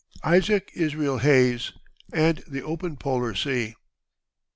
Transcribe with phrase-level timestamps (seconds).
[0.23, 1.73] ISAAC ISRAEL HAYES,
[2.11, 3.75] AND THE OPEN POLAR SEA.